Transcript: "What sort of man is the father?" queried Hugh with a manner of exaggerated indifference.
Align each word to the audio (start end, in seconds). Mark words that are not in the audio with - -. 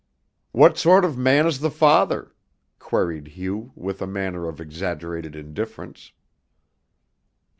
"What 0.51 0.79
sort 0.79 1.05
of 1.05 1.15
man 1.15 1.45
is 1.45 1.59
the 1.59 1.69
father?" 1.69 2.33
queried 2.79 3.27
Hugh 3.37 3.71
with 3.75 4.01
a 4.01 4.07
manner 4.07 4.47
of 4.47 4.59
exaggerated 4.59 5.35
indifference. 5.35 6.11